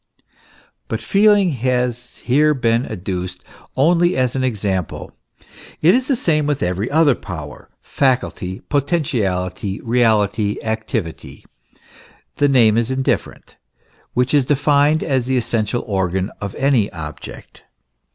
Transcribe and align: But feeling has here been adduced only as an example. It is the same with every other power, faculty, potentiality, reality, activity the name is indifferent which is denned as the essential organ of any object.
But 0.87 0.99
feeling 0.99 1.51
has 1.51 2.17
here 2.23 2.55
been 2.55 2.87
adduced 2.87 3.43
only 3.75 4.17
as 4.17 4.35
an 4.35 4.43
example. 4.43 5.15
It 5.79 5.93
is 5.93 6.07
the 6.07 6.15
same 6.15 6.47
with 6.47 6.63
every 6.63 6.89
other 6.89 7.13
power, 7.13 7.69
faculty, 7.83 8.61
potentiality, 8.61 9.79
reality, 9.81 10.57
activity 10.63 11.45
the 12.37 12.47
name 12.47 12.79
is 12.79 12.89
indifferent 12.89 13.57
which 14.15 14.33
is 14.33 14.45
denned 14.47 15.03
as 15.03 15.27
the 15.27 15.37
essential 15.37 15.83
organ 15.85 16.31
of 16.41 16.55
any 16.55 16.91
object. 16.91 17.61